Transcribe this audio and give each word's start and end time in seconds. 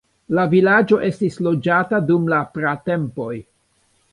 La 0.37 0.45
vilaĝo 0.53 0.97
estis 1.09 1.37
loĝata 1.49 1.99
dum 2.09 2.27
la 2.35 2.41
pratempoj. 2.57 3.33